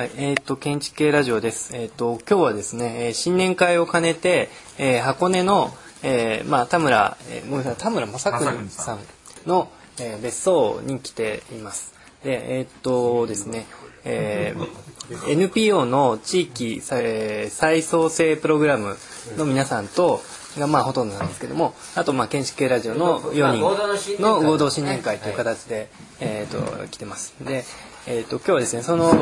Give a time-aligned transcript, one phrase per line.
[0.00, 1.76] はい、えっ、と建築系ラジオです。
[1.76, 4.48] えっ、と今日はですね、えー新年会を兼ねて、
[4.78, 8.98] えー箱根の、えーまあ田村、えーごめんなさい田村正邦さん
[9.46, 9.70] の、
[10.00, 11.92] えー別荘に来ています。
[12.24, 13.66] でえっ、とですね、
[14.06, 18.96] えー NPO の地域、えー再創生プログラム
[19.36, 20.22] の皆さんと
[20.58, 27.34] がまあほとんどなんですけども、あとまあ建築系ラジオの4人の合同新年会という形で、えっ、と来てます。
[27.44, 27.64] で、
[28.06, 29.12] えっ、と今日はですねその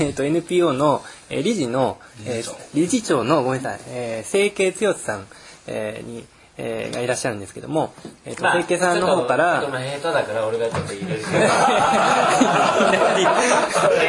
[0.00, 5.26] えー、と NPO の、えー理事の、えー理事長のごめんなさい、えー、清家剛さん、
[5.68, 6.24] えーに、
[6.58, 7.94] えーがいらっしゃるんですけども、
[8.26, 11.30] えーと清家さんの方から、ちょっと下手だから俺がちょっと入れるこ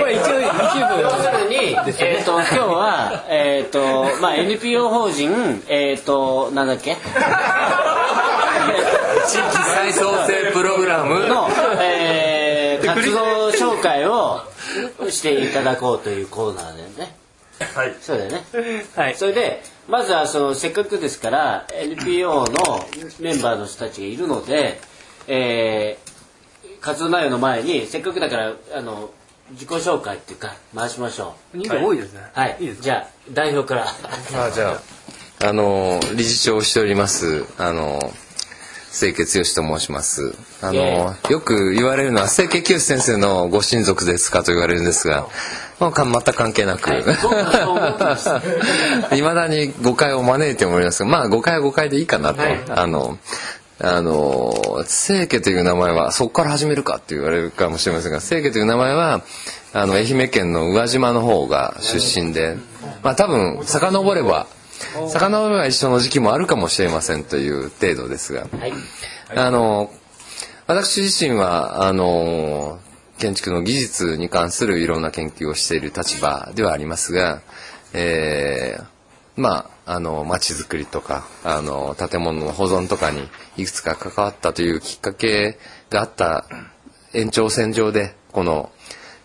[0.05, 1.55] れ一応 YouTube 要するに、
[1.99, 6.97] えっ、と今日はえっ、とまあ NPO 法人えっ、となんだっけ？
[9.25, 11.27] 地域再創生プログラム。
[11.27, 11.47] の、
[11.81, 12.22] えー、
[13.03, 14.41] 活動紹介を
[15.09, 17.15] していただこうというコーナーでね。
[17.75, 18.43] はいそうだよね。
[18.95, 22.45] はいそれでまずはそのせっかくですから NPO の
[23.19, 24.79] メンバーの人たちがいるので、
[25.27, 26.13] えー
[26.79, 29.09] 活動内容の前にせっかくだからあの
[29.51, 31.57] 自己紹介っていうか回しましょう。
[31.57, 32.57] 人数多いですねはい。
[32.59, 33.85] いいですかじゃあ代表から。
[34.33, 34.81] まあじゃ
[35.41, 37.99] ああの理事長をしておりますあの
[38.93, 40.35] 清家剛と申します。
[40.61, 45.25] あのよく言われるのは清家清先生のご親族ですかと言われるんですが
[45.79, 46.97] まあか全く関係なく、は
[49.11, 52.59] いま だに誤解を招いておりますがまあ誤解は誤解でいいかなと、はい。
[52.69, 53.17] あの
[53.79, 59.23] あの清家という名前はそこから始めるかって言われるかもしれませんが清家という名前は
[59.73, 62.57] あの愛媛県の宇和島の方が出身で
[63.01, 64.45] まあ多分遡れば
[65.09, 68.73] 遡れば一緒の時期もあるかもしれませんという程度ですがはい。
[69.35, 69.91] あの
[70.67, 72.79] 私自身はあの
[73.17, 77.41] 建築の技術に関するいろんな研究をしている立場ではありますが、
[77.93, 78.93] えー
[79.35, 85.57] まああの街づくりとかあの建物の保存とかにいくつか関わったというきっかけ
[85.89, 86.45] があった
[87.13, 88.71] 延長線上でこの、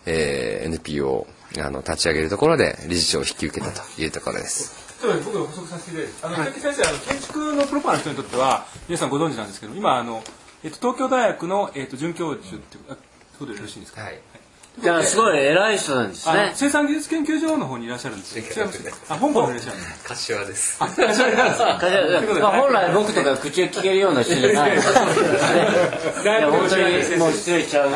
[0.05, 1.27] えー NPO を
[1.57, 4.88] あの立ち上げるところで理事長を引き受けたというところです。
[4.99, 10.23] ちょっと僕が補足させていただいて、あの、はい、先生、あの建築のプロパーの人にとっては、皆さんご存知なんですけど、今、あの、
[10.63, 12.97] えっと、東京大学の、えっと、准教授っていう、あ
[13.37, 14.01] そうでよろしいですか？
[14.01, 14.19] はい
[14.81, 16.51] じゃあすごい偉い人なんですね。
[16.55, 18.45] 生産技術研究所の方にいらっしゃるんですよ。
[18.45, 20.03] 違いますあ、本校にいらっしゃるんです。
[20.07, 20.77] 柏です。
[22.39, 22.47] か。
[22.51, 24.71] 本来僕とか口を聞けるような人じゃない。
[24.71, 27.89] いや本当にもう失礼しちゃう。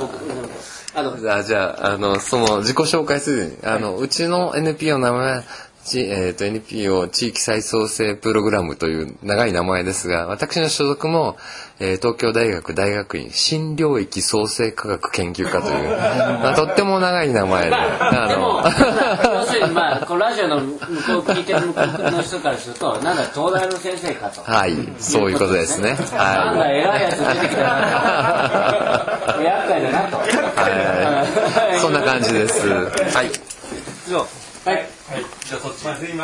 [0.00, 0.18] 僕
[0.96, 5.42] あのあじゃあ、あの、その自己紹介するに、あの、うちの NPO の名前は、
[5.84, 11.36] ちえっ、と、NPO 地域再創生プログラムという長い名前ですが、私の所属も、
[11.78, 18.64] えー東京大学大学院新領域創生科学研究科という、 まあ、とっても長い名前で、であもの、
[19.40, 24.42] 要するにまあこのラジオの向こう聞いてる向こうの人からするとなんだ東大の先生かと。
[24.42, 25.90] はい、そういうことですね。
[25.90, 27.68] なんだは偉いやつ出てきたな。
[29.44, 30.16] 厄介だなと。
[30.16, 30.20] い。
[30.20, 31.80] はい。
[31.80, 32.68] そんな感じです。
[32.68, 33.30] はい。
[34.64, 34.86] はい。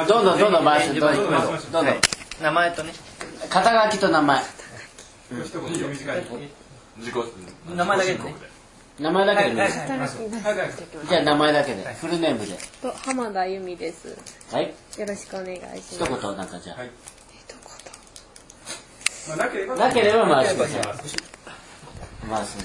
[0.09, 1.43] どんどんどんどん回してどんどんどん
[1.73, 2.01] どんどん
[2.43, 2.93] 名前とね
[3.51, 4.41] 肩書きと名前
[7.75, 8.34] 名前だけでね
[8.99, 9.69] 名前だけでね
[11.09, 14.17] じゃあ名前だけでフルネームでと浜田由美です。
[14.50, 16.23] はいよろしくお願いし一ます。
[16.23, 16.77] 言なんかじゃ
[19.29, 20.83] まあなければあなければ回してください
[22.29, 22.59] 回す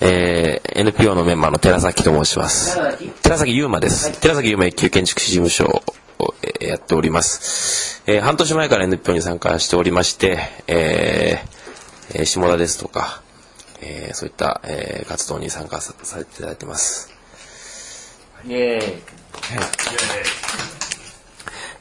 [0.00, 2.74] えー NPO のメンバーの寺崎と申します。
[2.74, 4.20] 寺崎寺崎優馬です。
[4.20, 5.66] 寺崎優馬一級建築士事務所
[6.18, 8.02] をえーやっております。
[8.06, 13.22] えー半年前から NPO に参加しておりまして、えーえー下田ですとか、
[13.82, 17.12] えーそういった、えー活動に参加ささせていただいてます。
[18.46, 19.02] イエーイ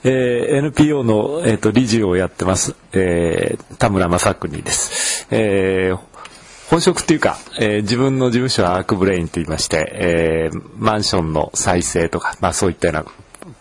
[0.03, 6.12] えー NPO の、えー、と理事をやってます、えー田村正邦です、えー
[6.69, 13.05] 本職っていうか、えー自分の事務所はアークブレインと言いまして、えーマンションの再生とか、まあ、そういったような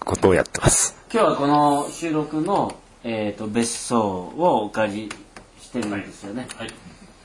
[0.00, 0.96] ことをやってます。
[1.12, 5.08] 今日はこの収録の、えー、と別荘をお借り
[5.60, 6.46] してるんですよね、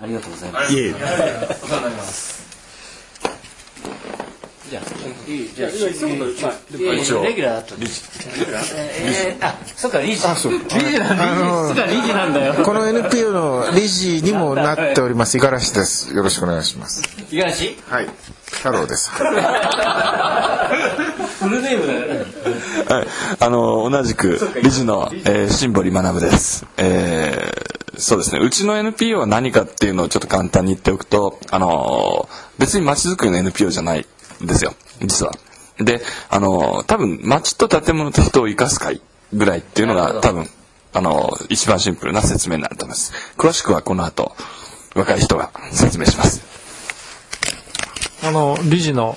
[0.02, 0.74] ありがとうございます。
[0.74, 0.94] いえ
[4.70, 4.84] じゃあ
[5.32, 7.76] いいじゃあいやレギュラーだった。
[7.76, 8.02] 理事
[9.08, 12.54] えー、あそっか理事あそう理事なんだそっか理事なんだよ。
[12.66, 15.38] この NPO の理事にもなっております。
[15.38, 16.14] 五十嵐です。
[16.14, 17.02] よろしくお願いします。
[17.32, 17.78] 五十嵐？
[17.90, 18.10] はい。
[18.52, 19.10] 太郎です。
[19.12, 19.24] フ
[21.50, 22.26] ルネームだよ
[22.90, 23.08] はい、
[23.40, 28.46] あの同じく理事の、えー、新堀学です、えーそうですね。
[28.46, 32.30] うちの NPO は何かっていうのをちょっと簡単に言っておくとあの
[32.60, 34.06] 別に街づくりの NPO じゃない
[34.44, 35.34] んですよ、実は。
[35.80, 39.02] で、あの、多分街と建物と人を生かす会
[39.34, 40.48] ぐらいっていうのが多分、
[40.94, 43.14] あの、一番シンプルな説明になると思います。
[43.38, 44.36] 詳しくはこの後、
[44.96, 46.42] 若い人が説明します。
[48.24, 49.16] あの、理事の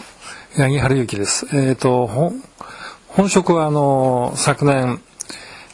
[0.57, 1.47] 八木春之です。
[1.55, 2.43] えっ、と、本、
[3.09, 5.01] 本職はあの、昨年、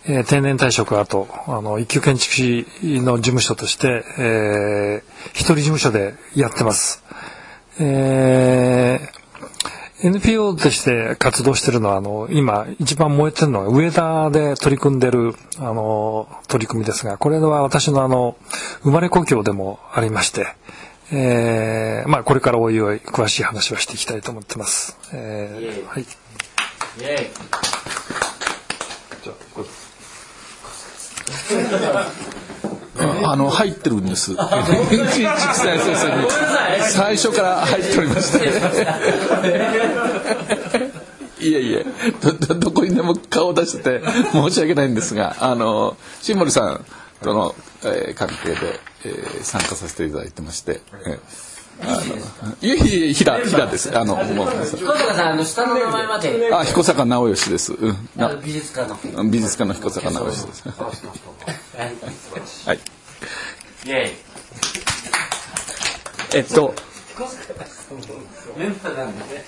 [0.09, 5.03] えー定年退職後、あの、一級建築士の事務所として、えー
[5.33, 7.03] 一人事務所でやってます。
[7.81, 9.26] えー
[10.07, 18.37] NPO として活動してるのは、あの、今、一番燃えてるのは、上田で取り組んでる、あの、取り組みですが、これは私のあの、
[18.83, 20.47] 生まれ故郷でもありまして、
[21.11, 24.97] えーまあ、これからおいおい詳しい話をしていきたいと思ってます。
[25.13, 26.03] えーはい。
[26.03, 26.07] イ
[27.05, 27.31] エ
[31.95, 32.13] あ
[33.37, 34.35] の入ってるんです。
[36.91, 38.47] 最初から入っておりまして。
[41.39, 41.87] いえいえ。
[42.21, 44.03] どどどこにでも顔を出してて
[44.33, 46.85] 申し訳ないんですがあの新森さん
[47.23, 47.55] との、
[47.85, 52.01] えー関係で、えー参加させていただいてまして、えーあ
[52.47, 53.97] のいえいえ平平です。
[53.97, 56.51] あのもう彦坂さんあの下の名前まで。
[56.53, 57.97] あ彦坂直義です、うん、
[58.43, 58.97] 美術家の。
[59.31, 60.69] 美術家の彦坂直義です。
[60.73, 60.87] は
[61.85, 62.96] いはい
[63.87, 64.13] イエ
[66.35, 66.75] えっと、
[68.59, 69.45] メンバーなんでね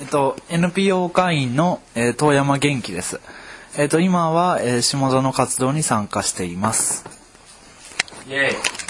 [0.00, 3.20] えっと、NPO 会員の、えー遠山元気です。
[3.76, 7.04] えっと、今は、えー下田の活動に参加しています。
[8.28, 8.83] イエーイ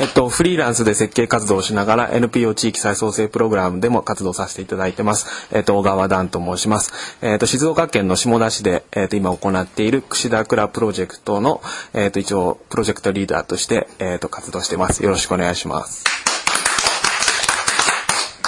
[0.00, 5.48] えっと、フリーランスで設計活動をしながら NPO 地域再創生プログラムでも活動させていただいてます。
[5.54, 7.18] えっと、小川段と申します。
[7.22, 11.62] えっと、静岡県の下田市で、えっと、今行っている串田倉プロジェクトの、
[11.92, 15.04] えっと、一応、プロジェクトリーダーとして、えっと、活動してます。
[15.04, 16.04] よろしくお願いします。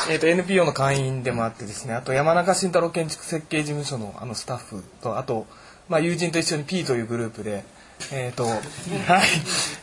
[0.08, 5.46] えー、と NPO の会員でもあってですねあと山中慎太郎建築設計事務所のあのスタッフとあと、
[5.88, 7.64] まあ、友人と一緒に P というグループで、
[8.12, 8.60] えーとはい、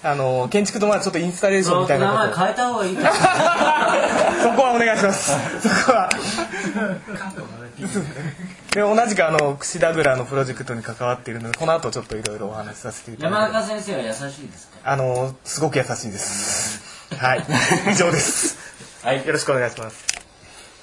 [0.03, 2.39] あの建築とまあちょっとインスタレーションみたいなこと。
[2.39, 3.11] 変えた方がいいか
[4.43, 5.31] そこはお願いします。
[5.61, 6.09] そこは。
[8.73, 13.53] で同じくあの串田蔵のプロジェクトに関わっているのでこの後ちょっといろいろお話しさせていただ山いて。
[13.55, 14.77] 中先生は優しいですか？
[14.83, 16.81] あのすごく優しいです。
[17.17, 17.45] はい。
[17.91, 18.57] 以上です。
[19.03, 19.25] はい。
[19.25, 20.12] よろしくお願いします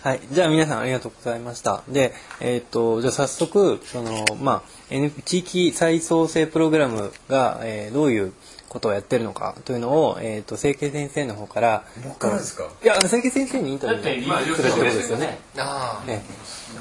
[0.03, 0.21] はい。
[0.33, 1.83] じゃあ皆さんありがとうございました。
[1.89, 8.33] で、えっ、と、じゃあ早速、その、まあ、N、地域再創生プログラムが、えーどういう
[8.71, 11.85] ことをやってるのかというのを、えっ、と、清家先生の方から。
[12.05, 12.69] 僕からですか？
[12.83, 15.39] いや、清家先生にインタビューだってするってことですよね。
[15.59, 16.23] あえ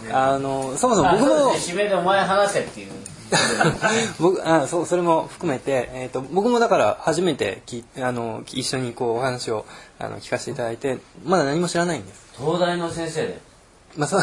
[0.08, 2.92] えあの、そもそも僕も指名でお前話せっていう
[4.20, 9.66] 僕あそうそれも含めて、えー、と僕もだから初めてきあの一緒にこうお話を
[10.00, 12.34] あの聞かせていただいてまだ何も知らないんです。
[12.38, 13.50] 東大の先生で
[13.98, 14.22] まあ、そう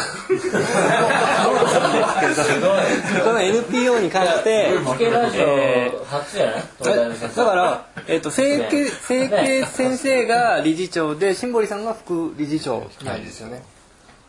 [3.24, 13.64] この NPO に関して、えオ初やね東大の先生だから、えっ、と、清家、清家先生が理事長で、新堀さんが副理事長なんですよね。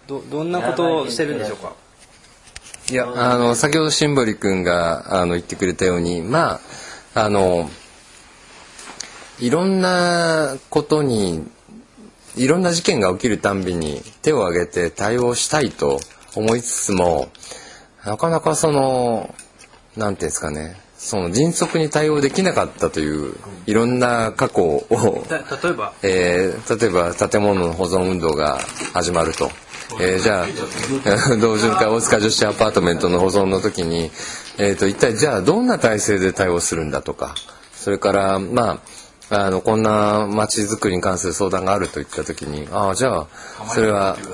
[0.07, 1.73] ど、どんなことをしてるんでしょうか。
[2.89, 6.61] いや、あの、先ほど新堀君があの言ってくれたように、ま
[7.13, 7.69] あ、あの、
[9.39, 11.45] いろんなことに、
[12.37, 15.99] いろんな事件が起きるたんびに手を挙げて対応したいと
[16.35, 17.29] 思いつつも、
[18.05, 19.35] なかなかその、
[19.97, 28.59] なんていうんですかね、その迅速に対応できなかったという、いろんな過去を、た例えば、えー例えば建物の保存運動が
[28.93, 29.51] 始まると、
[29.99, 34.11] えーじゃあ 同潤会大塚女子アパートメントの保存の時に、
[34.57, 37.35] えー、と一体じゃあどんな体制で対応するんだとか。
[37.87, 38.81] それからま
[39.29, 43.27] ああのこんな街づくりに関する相談があるといった時にああじゃあ
[43.73, 44.17] それは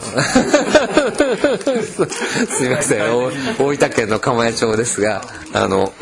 [2.50, 3.02] すいません
[3.60, 5.94] 大分県の釜谷町ですがあの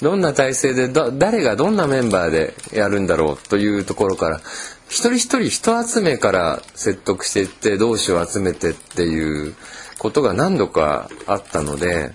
[0.00, 4.40] どんな体制で誰がどんなメンバーでやるんだろうというところから
[4.90, 9.54] 一人一人人集めから説得していって同志を集めてっていう
[9.98, 12.12] ことが何度かあったので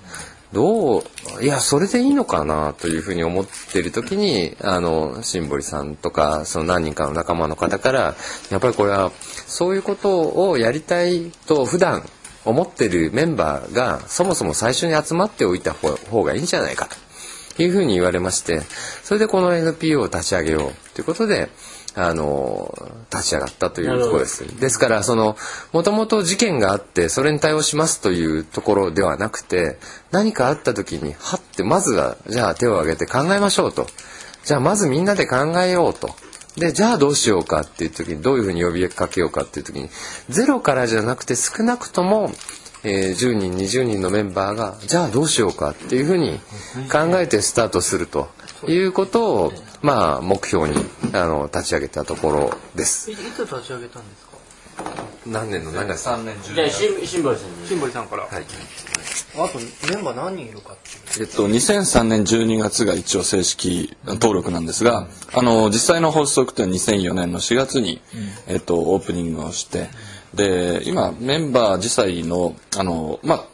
[0.52, 1.04] どう
[1.42, 8.16] いやそれでいいのかなというふうに思っている時にあの新堀さんとかその何人かの仲間の方から
[8.52, 9.12] やっぱりこれは
[9.48, 12.04] そういうことをやりたいと普段
[12.44, 16.90] 思ってるメンバーがそもそも最初に集まっておいた方がいいんじゃないか
[17.56, 18.62] というふうに言われまして
[19.04, 21.50] それでこの NPO を立ち上げようということで
[21.96, 22.74] あの
[23.12, 24.60] 立ち上がったというところです。
[24.60, 25.38] ですからその
[25.72, 29.78] もともと事件があってそれに対応しますというところではなくて
[30.12, 33.88] 何かあった時にはってまずはじゃあ手を挙げて考えましょうと。
[34.44, 36.10] じゃあまずみんなで考えようと。
[36.58, 39.90] でじゃあどうしようかっていう時にどういうふうに呼びかけようかっていう時に
[40.30, 42.32] ゼロからじゃなくて少なくとも、
[42.86, 46.40] えー、10人20人のメンバーがじゃあどうしようかっていうふうに
[46.92, 48.30] 考えてスタートすると
[48.68, 50.76] いうことを、まあ、目標に
[51.14, 53.12] あの立ち上げたところです。
[53.12, 54.36] いつ立ち上げたんですか？
[55.26, 58.46] 何年の何月3年じゃあしんしんぼりさんにしんぼりさんから、はい。
[59.38, 59.60] あと
[59.94, 60.78] メンバー何人いるかっ
[61.14, 61.28] ていう。
[61.28, 68.02] えっと、2003年12月が一応正式登録なんですが、あの、実際の発足って2004年の4月に、
[68.48, 69.90] えっと、オープニングをして、
[70.36, 73.46] で、今、メンバー自体の、あの、まあ、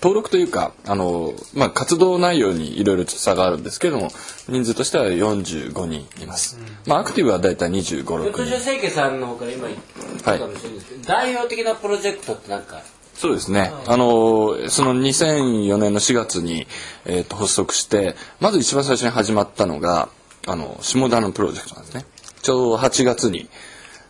[0.00, 4.10] 登録というか、あの、まあ、活動内容にいろいろ差があるんですけれども、
[4.48, 6.56] 人数としては45人います。
[6.86, 8.60] まあ、アクティブはだいたい25、ひょっ6人。
[8.60, 9.80] 清家さんの方から今言っ
[10.22, 12.80] たかもしれないですけど、代表的なプロジェクトってなんか？
[13.14, 13.72] そうですね。
[13.88, 16.68] あの、その2004年の4月に、
[17.04, 20.08] えーと発足して、まず一番最初に始まったのが、
[20.46, 22.04] あの、下田のプロジェクトなんですね。
[22.42, 23.48] ちょうど8月に、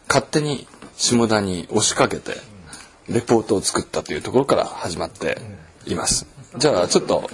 [0.07, 0.67] 勝手に
[0.99, 2.37] 下田に押しかけて、
[3.09, 5.41] レポートを作ったというところから始まって
[5.87, 6.27] います。
[6.59, 7.31] じゃあ、ちょっと、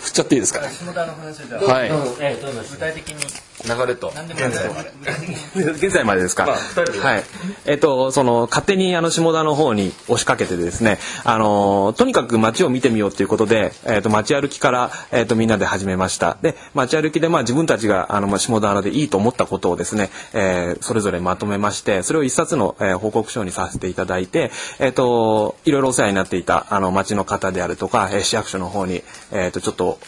[0.00, 0.70] 振っちゃっていいですかね？
[0.72, 3.16] 下田の話をじゃあはいうんええどうぞ具体的に
[3.64, 4.12] 流れと。
[4.14, 6.04] 何でもいいで現在。
[6.08, 7.24] までですか、はい。
[7.64, 16.36] えっとその勝手にあの下田の方に押しかけてですねあのとにかく街を見てみようということで、えっと街歩きから、えっとみんなで始めました。
[16.40, 29.98] で街歩きでまあ自分たちがあのまあ下田でいいと思ったことをですね、えーそれぞれまとめましてそれを一冊の、えー報告書にさせていただいてえっといろいろお世話になっていたあの町の方であるとか、えー市役所の方に、えっとちょっと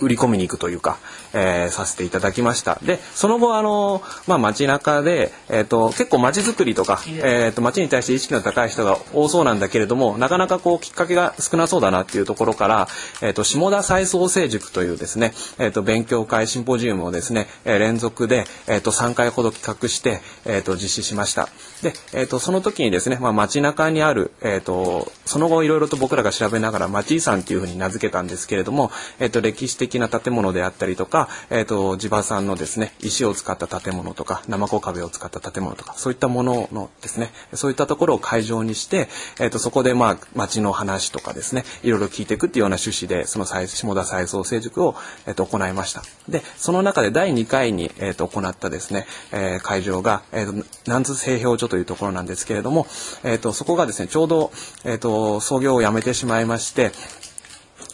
[0.00, 0.98] 売り込みに行くというか、
[1.32, 2.78] えーさせていただきました。
[2.82, 12.88] で、その後、あの、まあ、街中で、えっ、と、結構街づくりとか、えっ、と、街に対して意識の高い人が多そうなんだけれども、なかなかこう、きっかけが少なそうだなっていうところから、
[13.22, 21.48] えっ、と、下田再創生塾というですね、えっ、と、勉強会シンポジウムをですね、えー連続で、えっ、と、3回ほど企画して、えっ、と、実施しました。
[21.82, 31.19] で、えっ、と、その時にですね、まあ、街中にある、えっ、と、その後いろいろと僕らが調べながら町遺産っていうふうに名付けたんですけれども、えっ、と、歴史的な建物であったりとか、
[31.50, 39.08] えっ、と、地場産のですね、石を使った建物とか、生子壁を使った建物とか、そういったもののですね、そういったところを会場にして、
[39.38, 44.94] えっ、と、そこでまあ、町の話とかですね、いろいろ聞いていくっていうような趣旨で、その下田再創成塾を、
[45.26, 46.02] えっ、と、行いました。
[46.28, 50.52] で、その中で第2回に、えっ、と、行ったですね、えー会場が、えっ、と、
[50.86, 52.86] 南津製氷所というところなんですけれども、
[53.22, 54.50] えっ、と、そこがですね、ちょうど、
[54.84, 56.92] えっ、と、創業をやめてしまいまして、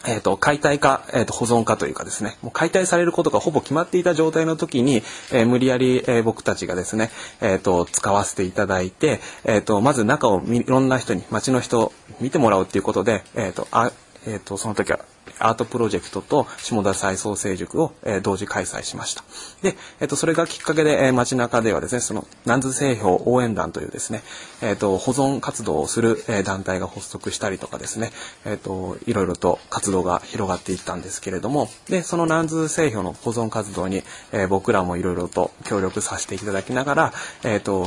[0.09, 2.37] えー、と解体か、えー、と保存かというかですね。
[2.43, 7.11] もう解体されることがほぼ決まっていた状態の時に、えー無理やり、えー僕たちがですね、
[7.41, 13.93] えー、と使わせていただいて、えー、とまず中をみいろんな人に町の人見てもらうっていうことで、えーとあ
[14.27, 15.01] えー、とその時は
[15.39, 19.23] アートプロジェクトと下田再創成塾を、えー同時開催しました。
[19.63, 24.23] で、えっと、それがきっかけで、えー街中ではですね、その南津製氷応援団というですね、
[24.63, 28.13] えっと、保存活動をする、えー団体が発足したりとかですね、
[28.45, 34.03] えっと、いろいろと活動が広がっていったんですけれども、で、その南津製氷の保存活動に、
[34.33, 37.13] えー僕らもいろいろと協力させていただきながら、
[37.45, 37.87] えっと、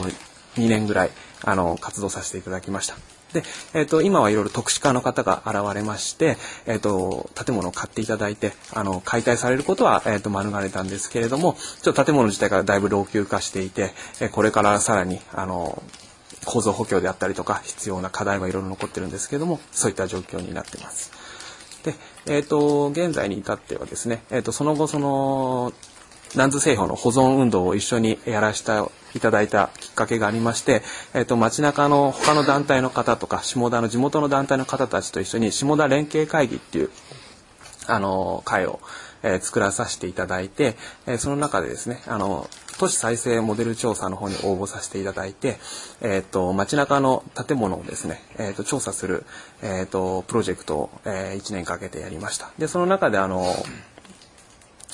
[0.55, 1.11] 2年ぐらい、
[1.43, 3.18] あの、活動させていただきました。
[3.33, 3.43] で、
[3.73, 15.83] えっ、と、今はいろいろ特殊化の方が現れまして、えっ、と、建物を買っていただいて、あの、解体されることは、えっ、と、免れたんですけれども、ちょっと建物自体がだいぶ老朽化していて、えこれからさらに、あの、
[16.45, 21.11] 構造補強であったりとか、必要な課題はいろいろ残ってるんですけれども、そういった状況になってます。
[21.83, 21.93] で、
[22.25, 25.71] えっ、と、現在に至ってはですね、えっ、と、その後、その、
[26.35, 28.71] 南津製氷の保存運動を一緒にやらせて
[29.15, 30.81] いただいたきっかけがありまして、
[31.13, 36.89] えっと街中の他の団体の方とか下田の地元の団体の方たちと一緒に下田連携会議っていう
[37.87, 38.79] あの会を、
[39.23, 40.75] えー作らさせていただいて、
[41.07, 45.57] えーその中でですねあの都市再生モデル調査の方に応募させていただいて、
[45.99, 49.25] えー、と街中の建物をですね、えー、と調査する、
[49.61, 52.51] えー、とプロジェクトを、え1年かけてやりました。
[52.57, 53.53] でその中であの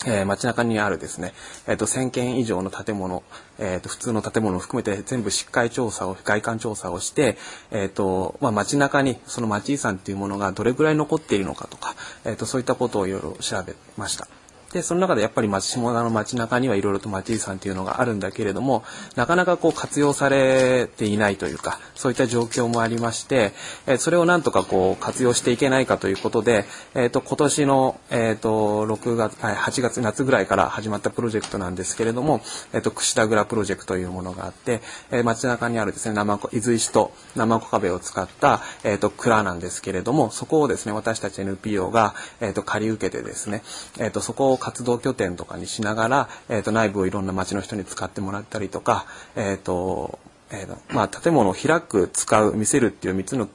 [0.05, 1.33] えー街中にあるですね、
[1.67, 3.24] えー、と1000件以上の建物、
[3.59, 7.38] えー、と普通の建物を含めて全部疾患調査を外観調査をして、
[7.71, 11.95] えーとまあ、街中にその街遺産っていうものがどれぐらい残っているのかとか、
[12.25, 14.27] えー、とそういったことをいろいろ調べました。
[14.75, 18.84] でその中でやっぱり町下田の街中にはいろいろと町遺産っていうのがあるんだけれども
[19.15, 23.53] なかなかこう活用されていないというかそういった状況もありまして、
[23.88, 32.41] えそれをなんとかこう活用していけないかということで、えー、と今年の、えー、と6月8月夏ぐらいから始まったプロジェクトなんですけれども、
[32.74, 43.63] えー、と串田蔵プロジェクトというものがあって、えー街中にあるですね生子伊豆石と生子壁を使った、えー、と蔵なんですけれどもそこをですね私たち NPO が、えー、と借り受けてですね、
[44.00, 49.05] えー、とそこを活動拠点とかにしながら、えー、と内部をいろんな町の人に使ってもらったりとか、
[49.36, 50.17] えーと
[50.50, 53.48] えーとまあ、建物を開く使う見せるっていう3つの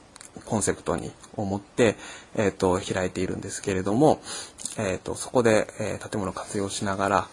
[0.45, 1.97] コンセプトに思って、
[2.35, 4.21] えー、と開いているんですけれども、
[4.77, 7.27] えー、とそこで、えー建物を活用しながら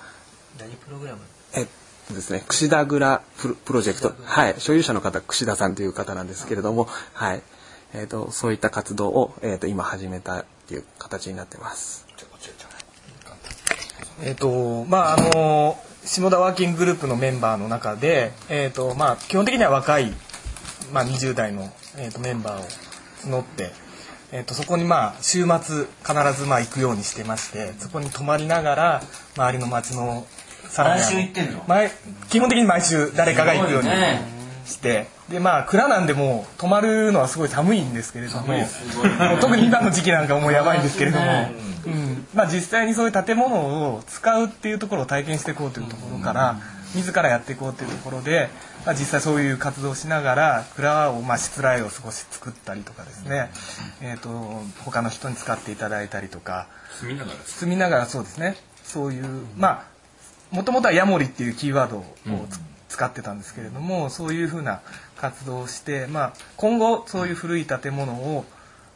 [0.59, 1.21] 何プログラム？
[1.55, 1.67] えっ
[2.09, 7.43] とですね、串田蔵プロプロジェクト、はい、所有者の方串田さんという方なんですけれども、はい、
[7.95, 12.08] えっ、とそういった活動をえっ、と今始めたっていう形になってます。
[14.23, 20.13] えっ、とまああの下田ワーキンググループのメンバーの中で、えっとまあ、基本的には若い、
[20.93, 22.65] まあ、20代の、えー、とメンバーを
[23.41, 23.71] 募って、
[24.33, 29.03] えー、とそこにまあ週末必ずまあ行くようにしてましてそこに泊まりながら
[29.37, 30.27] 周りの町の
[30.69, 31.65] さらに毎週行ってんの？
[31.67, 31.91] 毎
[32.31, 33.89] 基本的に毎週誰かが行くように
[34.69, 41.55] して、でまあ蔵なんでもう泊まるのはすごい寒いんですけれども寒いすごいもう特に今の時期なんかもうやばいんですけれども、ね。
[41.87, 42.27] うん。
[42.35, 46.59] まあ、実際にそういう建物を使うっていうところを体験していこうというところから、
[46.95, 48.49] 自らやっていこうというところで、
[48.87, 53.51] まあ、実際そういう活動をしながら蔵を、まあ、しつらいを少し作ったりとかですね、
[54.01, 54.31] えー、と
[54.85, 56.69] 他の人に使っていただいたりとか
[57.01, 58.57] 住みながら住みながらそうですね。
[58.83, 59.25] そういう
[59.59, 59.85] まあ
[60.51, 62.05] もともとはヤモリっていうキーワードを
[62.49, 62.59] つ
[62.89, 64.81] 使ってたんですけれどもそういうふうな
[65.17, 68.45] 活動をして、まあ、今後そういう古い建物を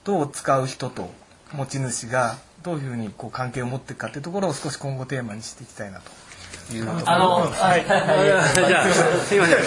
[0.04, 1.11] どう使う人と
[1.52, 7.84] 持ち主がどういうふうにこう関係を持っていくかっていうところを少し今後テーマにしていきたいなというとあのはい。
[7.84, 9.38] じゃあすい。
[9.38, 9.58] ません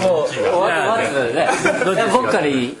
[0.00, 2.66] もう終わってますね僕からい。
[2.66, 2.76] い。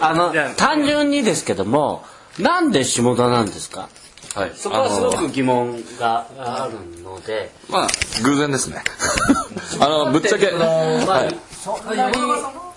[0.00, 2.02] あの単純にですけども
[2.38, 3.88] なんで下田なんですか
[4.34, 4.52] はい。
[4.54, 7.50] そこはすごく疑問があるので。
[7.68, 7.88] まあ
[8.22, 8.82] 偶然ですね。
[9.80, 12.14] あのぶっちゃけ、まあはい、そんなに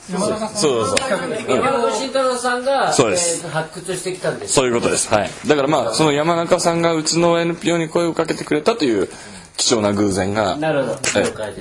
[0.10, 3.42] そうそうそう、山本慎太郎さんがそうです。
[3.46, 5.08] えー発掘してきたんですそういうことです。
[5.14, 5.32] はい。
[5.48, 9.10] だからまあ、その山中さんがうちの NPO に声をかけてくれたという
[9.56, 11.00] 貴重な偶然が、なるほど。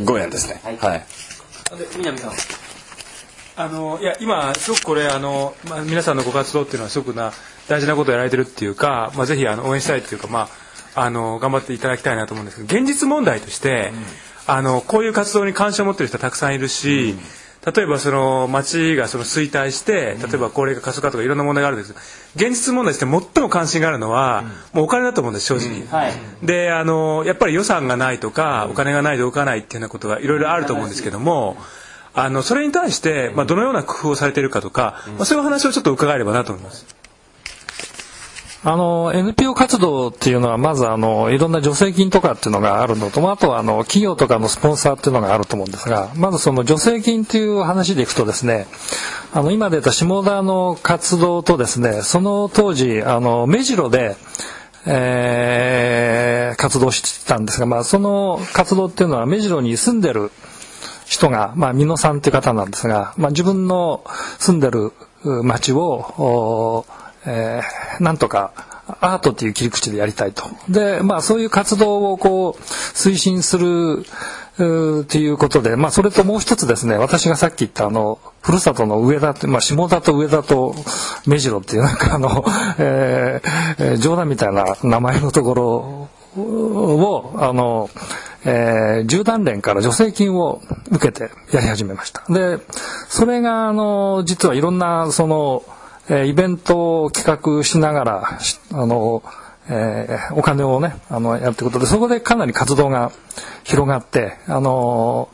[0.05, 0.61] ご縁ですね。
[0.81, 1.07] はい。
[1.97, 2.33] 南さん。
[3.55, 7.33] あのいや今すごくこれあの、まあ、皆さんのご活動っていうのはすごくな
[7.69, 10.49] 大事なことをやられてるっていうか、まあ、ぜひあの応援したいっていうか、ま
[10.95, 13.93] あ、あの頑張っていただきたいなと思うんですけど現実問題として、
[14.47, 17.15] あのこういう活動に関心を持ってる人はたくさんいるし、
[17.65, 21.99] 例えばその町がその衰退して例えば高齢化過疎化とかいろんな問題があるんですけ
[22.45, 25.87] ど現実問題として最も関心があるのは、もうお金だと思うんです正直。
[25.87, 26.13] はい。
[26.43, 31.57] であのやっぱり予算がないとかお金がないと動かないっていうようなことがいろいろあると思うんですけども
[32.15, 37.02] あのそれに対して、まあ、どのような工夫をされているかとか、まあ、そういうお話をちょっと伺えればなと思います。
[38.65, 48.67] あの NPO 活動っていうのはまずあのいろんな助成金とかっていうのがあるのとあとはあの企業とかのスポンサーっていうのがあると思うんですがまずその助成金っていう話でいくとですね
[49.33, 54.17] あの今出た下田の活動とですねその当時あの目白で
[54.87, 56.23] えー
[56.57, 60.31] 活動してたんですが、まあ、その活動っていうのは目白に住んでる
[61.07, 64.05] 人が、まあ、美濃さんっていう方なんですが、まあ、自分の
[64.39, 64.93] 住んでる
[65.43, 66.87] 町を、
[67.27, 68.53] えーなんとか
[69.01, 70.45] アートっていう切り口でやりたいと。
[70.69, 74.05] で、まあそういう活動をこう推進する
[74.59, 80.75] うっていうことで、まあそれともう一つですね、私がさっき言ったあの、ふるさとの上田って、まあ下田と上田と
[81.27, 82.45] 目白っていうなんかあの、
[82.79, 87.89] えーえー冗談みたいな名前のところを、あの、
[88.45, 92.25] えー、10団連から助成金を受けてやり始めました。
[92.29, 92.59] で、
[93.09, 95.63] それが、あの、実はいろんな、その、
[96.11, 98.39] イベントを企画しながら、
[98.73, 99.23] あの、
[99.69, 103.13] えーお金をね、あの、やっていくことで、そこでかなり活動が
[103.65, 105.29] 広がって、あの、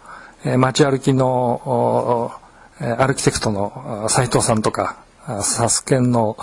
[0.58, 2.32] 街歩きの、
[2.80, 4.96] アルキテクトの斉藤さんとか、
[5.42, 6.36] サスケンの、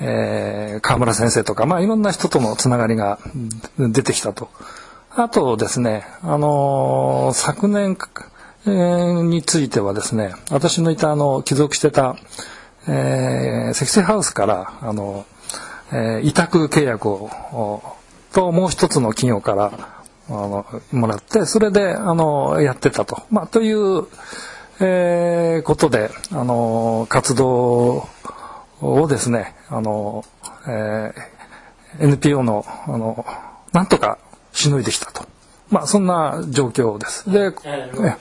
[0.00, 3.18] えー河村先生とか、まあ、いろんな人とのつながりが
[3.78, 4.48] 出てきたと。
[5.16, 7.96] あとですね、あのー昨年
[9.28, 12.16] についてはですね、私のいたあの、帰属してた、
[12.86, 15.26] えー、積水ハウスから、あの、
[15.92, 17.82] えー委託契約を、お
[18.32, 19.72] と、もう一つの企業から、
[20.28, 23.22] あの、もらって、それで、あの、やってたと。
[23.30, 24.06] まあ、という、
[24.80, 28.08] えーことで、あの、活動
[28.80, 30.24] をですね、あの、
[30.66, 31.34] えー
[32.00, 33.24] NPO の、あの、
[33.72, 34.18] なんとか
[34.52, 35.26] しのいできたと。
[35.70, 37.30] まあ、そんな状況です。
[37.30, 38.16] で、え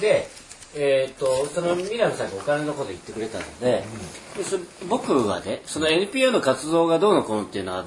[0.00, 0.28] で、
[0.78, 3.82] えー、とそのミラムさんがお金のこと言ってくれたので,、
[4.36, 4.58] でそ
[4.88, 7.84] 僕はねその NPO の活動がどうのこうのっていうのは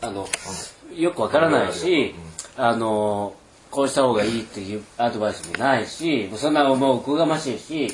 [0.00, 0.26] あの
[0.96, 2.14] よくわからないし、
[2.56, 3.34] あの
[3.70, 7.88] こうした方がいいっていうアドバイスもないしそんなもうおこがましいし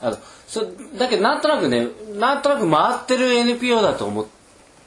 [0.00, 0.64] あのそ
[0.98, 4.26] だけどなんとなくねなんとなく回ってる NPO だと思っ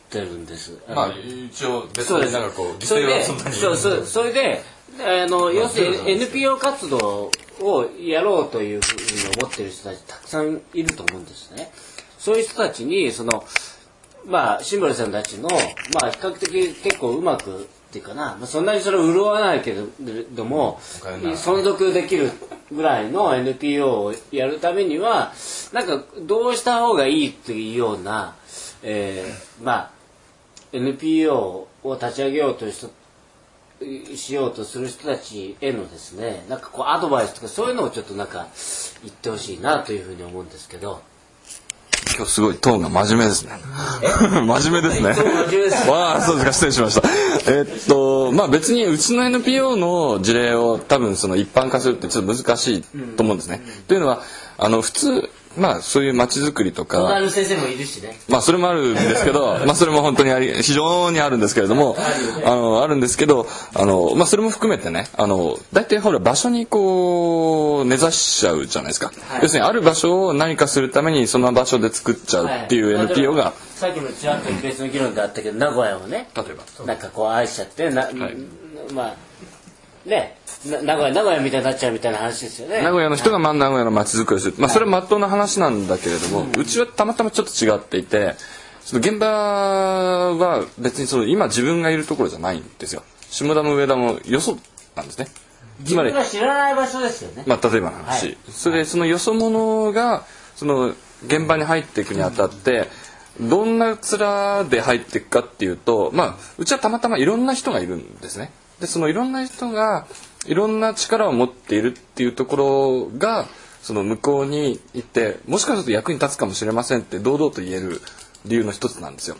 [0.09, 0.79] てるんです。
[0.88, 3.23] まあの一応別になんかこうそんなに。
[3.23, 4.63] そうそうそれで
[4.99, 11.71] あの要するに NPO 活動をやろうというふうに思ってる人たちたくさんいると思うんですね。
[12.19, 13.43] そういう人たちにその
[14.25, 19.77] まあシンボルさんたちのまあ比較的結構うまくっていうかな、まあ、そんなにそれを潤わないけれ
[20.34, 20.79] ども
[21.36, 22.32] 存続できる
[22.71, 25.34] ぐらいの NPO をやるためには
[25.73, 28.36] なんかどうした方がいいっていうような、
[28.82, 29.93] えーまあ
[30.73, 32.89] NPO を立ち上げようという人
[34.15, 38.48] しようとする人たちへのですねなんかこうアドバイスとかそういうのをちょっとなんか
[39.04, 41.02] 言ってほしいなというふうに思うんですけど
[42.15, 43.54] 今日すごいトーンが真面目ですね。
[44.46, 45.91] 真面目ですね。
[45.91, 47.10] わあ、そうですか、失礼しました。
[47.52, 52.82] えっと、まあ別にうちの NPO の事例を多分その一般化するってちょっと難しい
[53.15, 53.62] と思うんですね。
[53.88, 54.22] というのは、
[54.58, 58.18] あの、普通、まあそういう街づくりとか、隣の先生もいるしね。
[58.30, 61.96] まあそれもあるんですけど、 まあそれも本当にあり、非常にあるんですけれども、
[62.46, 69.12] あの、あるんですけど、あの、まあそれも含めてね、あの、大体ほら場所にこう、根ざしちゃうじゃないですか。
[69.42, 76.86] 要するにある場所を何かするためにその場所で作っちゃうっていう NPO が、さっきもちらっと別の議論であったけど名古屋をね例えば。
[76.86, 78.10] なんかこう愛しちゃってな、
[78.94, 79.16] まあ
[80.06, 84.56] ねな名古屋名古屋みたいになっちゃうみたいな話ですよね名古屋の人がまあ名古屋の街づくりをする。
[84.58, 88.36] まあそれは真っ当な話なんだけれども、うちはたまたまちょっと違っていて、
[88.82, 93.04] その現場は別にその今自分がいるところじゃないんですよ。
[93.30, 94.58] 下田も上田もよそ
[94.96, 95.28] なんですね。
[95.80, 100.24] 自分が知らない場所ですよねまあ、例えばの話、はいそれでそのよそ者が
[100.56, 100.94] その
[101.26, 102.88] 現場に入っていくにあたって
[103.42, 108.52] どんな面で入っていくかっていうと、まあ、うちはたまたまいろんな人がいるんですね。
[108.84, 110.08] でそのいろんな人が
[110.46, 113.46] いろんな力を持っているっていうところが
[113.82, 118.02] その向こうに行ってもしかすると役に立つかもしれませんって堂々と言える
[118.46, 119.38] 理由の一つなんですよ。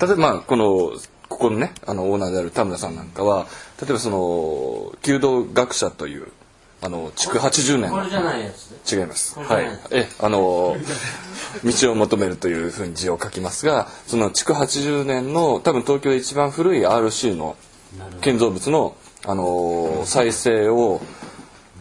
[0.00, 0.92] 例えばまあこの
[1.28, 3.48] ここのねあのオーナーである田村さんなんかは
[3.82, 6.28] 例えばその弓道学者という
[6.80, 9.36] あの築80年これじゃないやつ違います。
[9.36, 9.66] はい。
[9.90, 10.76] え、あの
[11.64, 17.56] 道を求めるというふうに字を書きますが、その築80年の多分東京で一番古い RC の
[18.20, 21.00] 建造物のあの再生を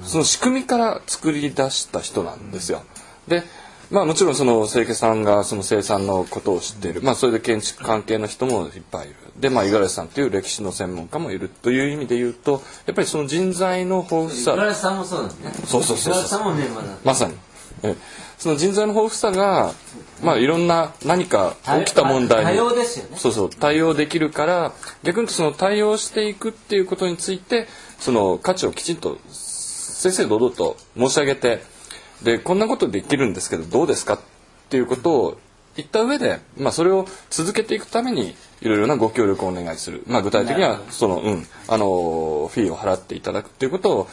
[0.03, 2.83] その仕組みから作り出した人なんですよ。
[3.27, 3.43] で、
[3.91, 7.01] まあもちろんその清家さんがその生産のことを知っている。
[7.01, 9.15] まあそれで建築関係の人もいっぱいいる。
[9.37, 14.51] で、まあ五十嵐さんという歴史の専門家もいるという意味で言うと、やっぱりその人材の豊富さ。
[14.51, 17.35] 五十嵐さんもそうなんですねそうそうそうそう五十嵐さんもメンバーだまさに。
[17.83, 17.95] え
[18.37, 19.73] その人材の豊富さが、
[20.23, 22.45] まあいろんな何か起きた問題に。
[23.59, 27.67] 対応できるから、逆にその対応していくっていうことについて、
[27.99, 31.61] その価値をきちんと正々堂々と申し上げて、
[32.23, 34.19] で、こんなことできるんですけどどうですかっ
[34.69, 35.37] ていうことを
[35.75, 40.03] 言った上で、まあそれを続けていくために、いろいろなご協力をお願いする。
[40.07, 44.07] まあ具体的には、その、うん、あの、フィーを払っていただくっていうことを、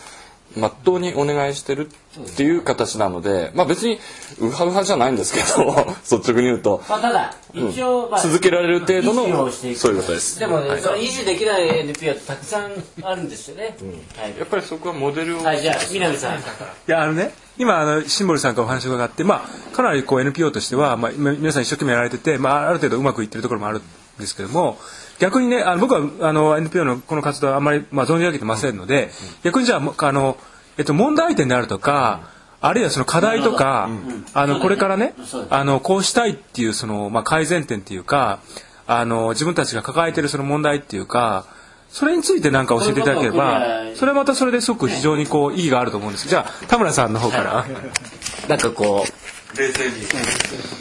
[0.56, 3.98] まっとうにお願いしてるっていう形なので、まあ別に
[4.38, 10.38] ウハウハじゃないんですけど、 率直に言うと、まあ、ただ一応、まあ続けられる程度のそういうことです。
[10.38, 10.80] でもね、はい。
[10.80, 13.76] その維持できない NPO ってたくさんあるんですよね、
[14.16, 16.38] はい、やっぱりそこはモデルを、はいじゃあ南さん。
[16.38, 16.42] い
[16.86, 23.82] やあのね今あのシンボルさんからお話を伺って、まあ、かなりこう NPO としては、まあ、今皆さん一生懸命やられてて、まあ、ある程度うまくいってるところもあるん
[24.18, 24.78] ですけども
[25.22, 29.08] 逆にねあの僕はあの NPO のこの活動はあんまり、まあ、存じ上げてませんので、
[29.44, 30.36] 逆にじゃああの、
[30.78, 32.28] えっと、問題点であるとか、
[32.60, 33.88] あるいはその課題とか、
[34.34, 35.14] あのこれからね
[35.48, 38.40] あのこうしたいっていうその、まあ、改善点っていうか
[38.88, 41.46] あの自分たちが抱えてるその問題っていうか
[41.88, 46.28] それについて何か教えていただければそれはまたそれですごく非常にこう意義があると思うんです。
[46.28, 47.64] じゃあ田村さんの方から。
[48.48, 49.92] なんかこう冷静に。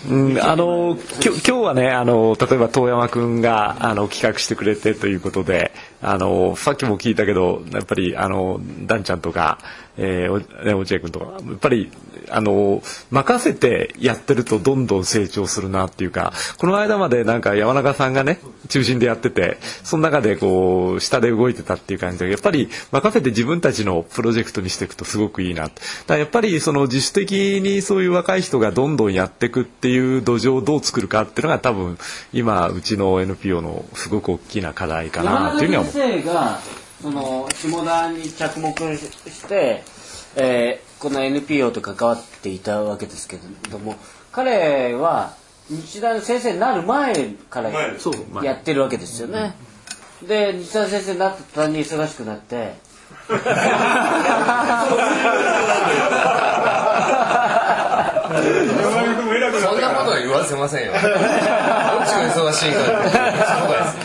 [0.10, 9.60] うん、あのきょ今日はねあの例えば遠山君があの企画してくれてということであのさっきも聞いたけどやっぱりあのダンちゃんとか、
[9.98, 11.92] えー、落合君とかやっぱり
[12.30, 25.64] あの任せてやってるとどんどん成長するなっていうかこの間までなんか山中さんがね中心でやっててその中でこう下で動いてたっていう感じでやっぱり任せて自分たちのプロジェクトにしていくとすごくいいな。
[25.64, 25.74] だか
[26.08, 31.98] らやっぱりその自主的にそういう若い人がどんどんやっていくっていう土壌をどう作るかっていうのが多分
[32.34, 36.91] 今うちの NPO のすごく大きな課題かなっていうふうには思う。
[37.02, 39.84] その下田に着目して、
[40.36, 43.96] えーこの NPO と関わっていたわけですけれども
[44.32, 45.34] 彼は
[45.68, 47.72] 日大の先生になる前から
[48.44, 49.56] やってるわけですよね。
[50.28, 52.76] で日大の先生になった途端に忙しくなって。
[59.62, 60.94] そんなことは言わせませんよ。
[60.94, 63.00] 落忙しいから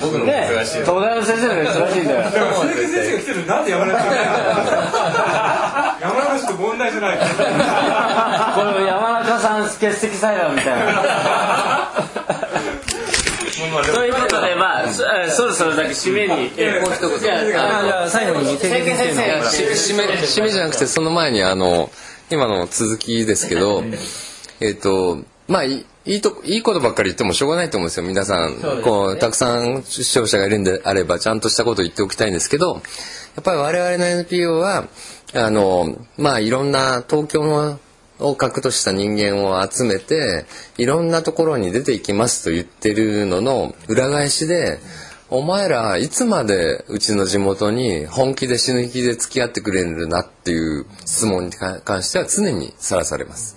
[0.06, 2.22] 僕のも忙しい東大の先生の忙しいんだよ。
[2.30, 4.12] 鈴木先生が来てるなんで山中さん
[6.00, 7.18] 山中さんと問題じゃない。
[7.18, 7.24] こ
[8.78, 11.92] れ山中さん欠席裁判みたいな。
[13.92, 17.18] ということでまあそそろそろだけ締めにもう一言。
[17.18, 18.84] じゃあじゃあ最後に先生
[19.50, 21.90] し締め締めじゃなくてその前にあの
[22.30, 23.82] 今の続きですけど
[24.60, 32.80] えっとまあいいいいといいことばっかり言ってもしょうがないと思うんですよ皆さん、こうたくさん視聴者がいるんであればちゃんとしたことを言っておきたいんですけどや
[33.40, 34.86] っぱり我々の NPO は
[35.34, 37.80] あのまあいろんな東京の
[38.18, 40.46] を核とした人間を集めて
[40.78, 44.78] いろんなところに出ていきますと言ってるのの裏返しで
[45.28, 53.56] お前らいつまでうちの地元に本気で死ぬ気で付き合ってくれるなっていう質問に関しては常にさらされます。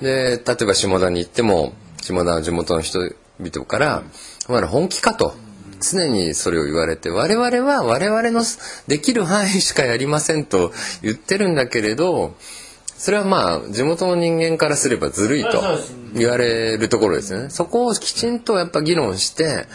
[0.00, 4.02] で例えば下田に行っても下田の地元の人々から
[4.48, 5.34] 「お前ら本気か?」と。
[5.78, 8.42] 常にそれを言われて我々は我々の
[8.86, 12.34] できる範囲しかやりませんと言ってるんだけれど
[12.96, 15.62] それはまあ地元の人間からすればずるいと
[16.14, 17.50] 言われるところですよね。
[17.50, 19.66] そこをきちんとやっぱ議論して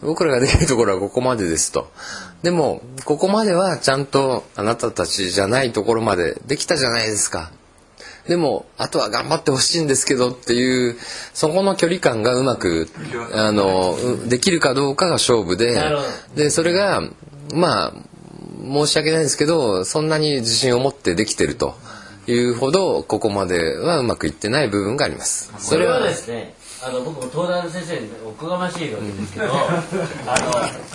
[0.00, 1.90] 僕らができるところはここまでですと。
[2.42, 7.52] でもここまではちゃんとあなたたちじゃないところまでできたじゃないですか。
[8.28, 10.96] でもあとは頑張ってほしいんですけどっていう
[11.34, 12.88] そこの距離感がうまく
[13.34, 13.96] あの
[14.28, 15.80] できるかどうかが勝負で
[16.36, 17.02] でそれが
[17.54, 17.92] まあ
[18.62, 21.74] 申し訳ないですけどそんなに自信を持ってできてると
[22.26, 25.52] いうほどここまではうまくいってない部分があります。
[25.58, 29.46] それはですねあの僕も東大の先生におこがましいわけですけど
[30.26, 30.90] あの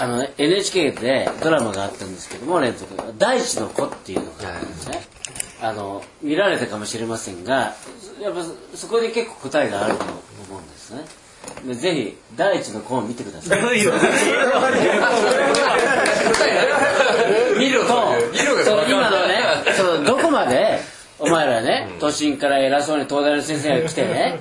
[0.00, 5.02] あの NHK でドラマがあったんですけども連続大地の子っていうのがあるんですね
[5.64, 7.74] あの見られたかもしれませんが
[8.20, 11.04] やっぱそこで結構答えがあると思うんですね。
[11.66, 13.60] でぜひ第一の子を見てください。
[17.58, 17.86] 見ると
[18.64, 19.42] その今のね
[19.74, 20.80] そのどこまで
[21.18, 24.40] お前らね都心から偉そうに東大の先生が来てね。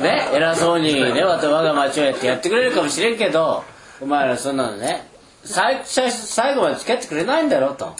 [0.00, 3.64] ね偉そうにね我が町をやってやってくれるかもしれんけど
[4.00, 5.08] お前らそんなのね
[5.44, 7.94] 最最最後まで付き合ってくれないんだろうと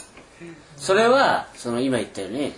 [0.81, 2.53] それはその今言ったように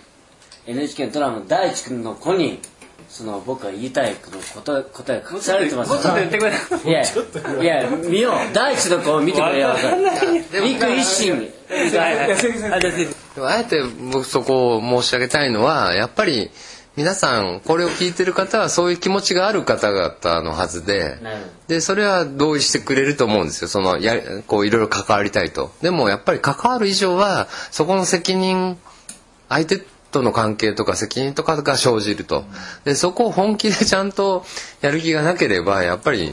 [0.66, 2.58] NHK のドラマの大地君の子に
[3.06, 5.92] その僕が言いたい答え答えが隠されてます。
[5.92, 6.52] もうちょっと言ってくれ。
[6.90, 8.54] いやいや見よう。
[8.54, 9.76] 大地の子を見てくれよ。
[10.52, 11.52] ビク一心
[13.38, 16.50] あえて僕そこを申し上げたいのはやっぱり
[16.96, 21.18] 皆さんこれを聞いてる方はそういう気持ちがある方々のはずで
[21.66, 23.68] でそれは同意してくれると思うんですよ。
[23.68, 24.14] そのや
[24.46, 25.72] こういろいろ関わりたいと。
[25.82, 28.78] でもやっぱり関わる以上はそこの責任
[29.48, 32.44] 相手との関係とか責任とかが生じると。
[32.84, 34.44] でそこを本気でちゃんと
[34.80, 36.32] やる気がなければやっぱり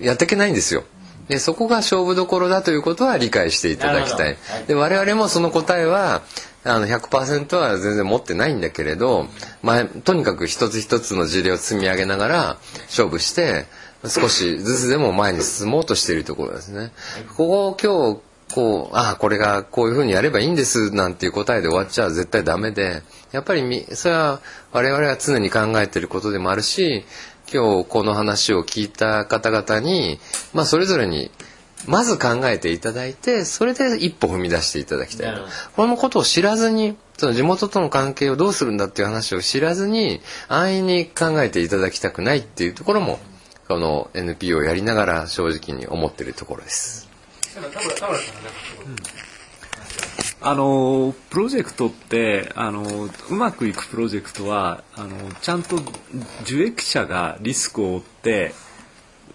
[0.00, 0.84] やっていけないんですよ。
[1.28, 4.36] でそこが勝負どころだということは理解していただきたい。
[4.66, 6.22] で我々もその答えは
[6.64, 9.26] あの100%は全然持ってないんだけれど、
[9.62, 13.66] まあ、とにかく一つ一つの事例を積み上げながら勝負して
[14.06, 16.90] 少しずつでも前に進もうとしているところですね。
[17.28, 18.20] ここを今日
[18.54, 24.40] こうああこれがこういうふうにやればいいんですなんていう答えで終わっちゃ絶対ダメでやっぱりそれは
[24.72, 27.04] 我々は常に考えていることでもあるし
[27.52, 30.18] 今日この話を聞いた方々に、
[30.52, 31.30] まあ、それぞれに
[31.86, 35.42] まず考えていただいてそれで一歩踏み出していただきたいと。
[35.76, 43.18] このことを知らずにその地元との関係をどうするんだっていう話を知らずに安易に考えていただきたくないっていうところも
[43.68, 47.08] この NPO をやりながら正直に思っているところです。
[50.42, 55.76] あのプロジェクトってあのうまくいくプロジェクトはあのちゃんと
[56.42, 58.54] 受益者がリスクを負って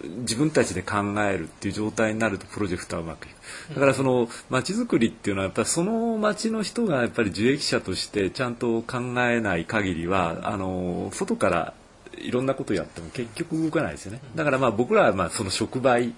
[0.02, 3.74] 自分たちで考えるっていう状態になるとプロジェクトはうまくいく。
[3.74, 11.74] だからその街づくりっていうのはやっぱりその街の人がやっぱり受益者としてちゃんと考えない限りはあの外から
[12.18, 14.20] いろんなことやっても結局動かないですよね。
[14.34, 16.12] だからまあ僕らはまあその触媒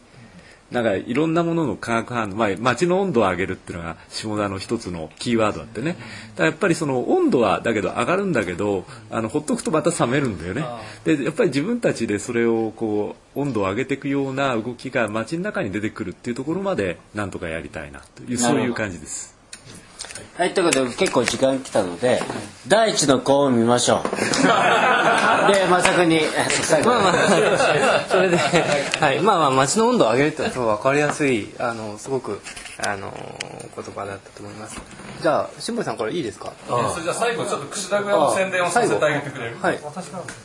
[0.71, 5.97] なんかいろんなものの化学反応、まあ、街の温度を上げるっていうのが下田の一つのキーワードだってね。
[6.37, 10.65] だやっぱりその温度はだけど上がるんだけどあのほっとくとまた冷めるんだよね。
[11.05, 19.38] でやっぱり自分たちでそれをこう温度を上げていくような動きが街の中に出てくるっていうところまでなんとかやりたいなというそういう感じです。
[20.37, 22.23] はい、ということで結構時間来たので、
[22.67, 24.09] 第一の項を見ましょう。
[25.53, 26.21] で、まさくに、
[26.63, 27.13] 最後まあまあ、
[28.09, 32.41] それで、はい、まあまあ、街の温度を上げるってのは分かりやすい、あの、すごく、
[32.87, 33.11] あの、
[33.75, 34.81] 言葉だったと思います。
[35.23, 36.53] じゃあ、辛坊さんこれいいですか？
[36.69, 39.57] それじゃあ最後ちょっと串田蔵の宣伝をさせてあげてくれる？
[39.61, 39.81] はい。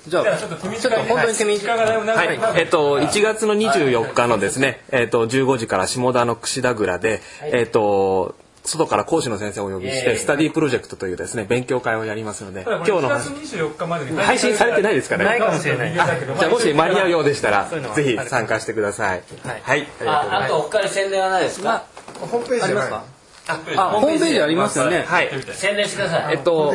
[0.08, 1.82] じゃあ、ちょっと手短に、本当に手短に。
[2.08, 15.26] はい、えっと、1月の24日のですね、えっと、15時から下田の櫛田蔵で、えっと、外から講師の先生をお呼びして、スタディプロジェクトというですね、勉強会をやりますので、今日の1月24日までに配信されてないですかね。
[15.26, 15.93] ないかもしれない。
[15.93, 16.08] じゃ
[16.47, 19.23] あもし間に合うようでしたらぜひ参加してください。
[19.63, 19.88] はい。
[20.06, 21.84] ああと他に宣伝はないですか、
[22.19, 23.04] ホームページありますか？
[23.45, 23.56] あ、
[23.99, 25.04] ホームページありますよね。
[25.06, 25.30] はい。
[25.52, 26.36] 宣伝してください。
[26.36, 26.73] えっと、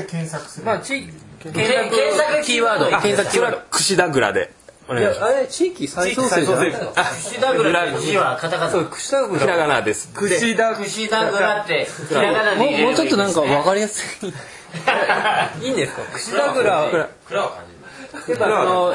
[0.65, 1.09] まあ、地、
[1.41, 2.87] 検索検索キーワード。
[3.01, 3.61] 検索キーワード。
[3.71, 4.58] 櫛田蔵で。
[4.89, 5.33] お願いします。
[5.35, 8.71] あれ、地域再創生じゃないですか串田蔵の字はカタカナ。
[8.71, 10.11] そう、串田ひらがなです。
[10.15, 14.29] 串田串田蔵ってひらがなでもうもうちょっとなんか分かりやすい。
[15.65, 16.03] いいんですか？
[16.13, 16.65] 串田蔵。
[16.71, 16.99] やっぱ
[17.37, 17.68] あの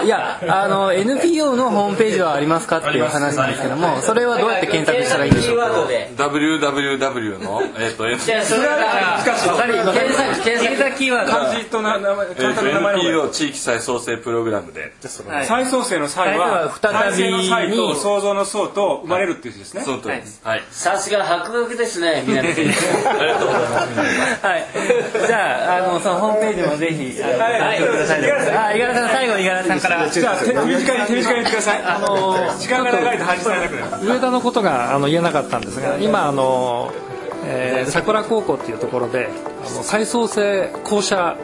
[0.03, 5.65] いやあの NPO のホームページはありますかっていう話なんですけどもそれはどうやって検索したらいいんでしょうか
[6.17, 11.31] ？www のえっとえっとじゃあそれから検索検索キーワード。
[11.31, 14.93] 漢字とな名前簡単な名前の方がいい NPO 地域再創生プログラムで。
[15.01, 19.81] 再創生の際は再生の際と創造の創と生まれるっていう字ですね。
[19.81, 20.41] その通りです。
[20.43, 20.63] はい。
[20.71, 23.79] さすが博学ですね南先生ありがとうございま
[24.37, 24.45] す。
[24.45, 24.65] はい。
[25.27, 27.79] じゃああのそのホームページもぜひはい。
[27.79, 28.19] ご覧ください。
[28.53, 30.09] あ五十嵐さん最後五十嵐さんから。
[30.09, 31.81] じゃあ手短に手短に言ってください。
[31.83, 34.05] あの時間が長いと配信されなくなる。
[34.05, 36.91] 上田のことがあの言えなかったんですが今あの、
[37.45, 39.29] えー桜高校っていうところで
[39.65, 41.37] あの再創生校舎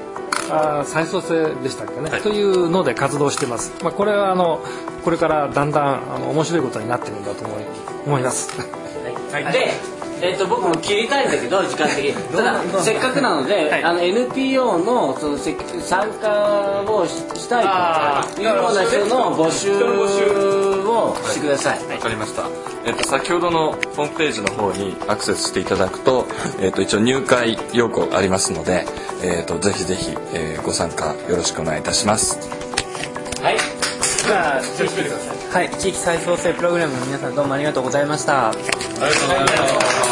[0.50, 4.64] あー再創生でしたっけね、というので活動してます、まあ、これはあの
[5.04, 7.64] これからだんだんあの面白いことになっているんだと思い
[8.06, 8.58] 思います。
[8.58, 9.72] で、
[10.22, 12.14] えっと僕も切りたいんだけど時間的に。
[12.36, 18.42] ただせっかくなので、あの NPO のそのせ参加をししたいと。
[18.42, 19.72] いうような人の募集
[20.88, 22.44] をしてください、わかりました。
[22.86, 26.26] えっと先ほどのホームページの方にアクセスしていただくと、
[26.62, 28.86] えっと一応入会要項ありますので、
[29.22, 32.38] えっとぜひぜひ、えーご参加よろしくお願いいたします。
[33.42, 33.58] はい。
[34.26, 35.10] じゃあ地域
[35.52, 35.70] はい。
[35.80, 38.50] 地域再創生プログラムの皆さんどうもありがとうございました。
[38.50, 39.68] ありがとうございま
[40.04, 40.09] す。